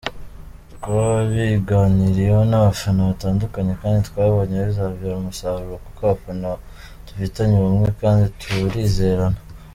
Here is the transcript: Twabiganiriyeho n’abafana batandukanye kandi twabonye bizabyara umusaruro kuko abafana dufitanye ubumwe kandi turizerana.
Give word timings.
Twabiganiriyeho 0.75 2.41
n’abafana 2.49 2.99
batandukanye 3.09 3.73
kandi 3.81 3.99
twabonye 4.09 4.57
bizabyara 4.67 5.15
umusaruro 5.17 5.75
kuko 5.85 5.99
abafana 6.03 6.49
dufitanye 7.07 7.53
ubumwe 7.57 7.89
kandi 8.01 8.23
turizerana. 8.41 9.39